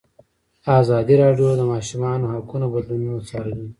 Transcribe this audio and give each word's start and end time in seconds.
ازادي 0.79 1.15
راډیو 1.23 1.47
د 1.55 1.57
د 1.59 1.63
ماشومانو 1.73 2.25
حقونه 2.33 2.65
بدلونونه 2.73 3.19
څارلي. 3.29 3.65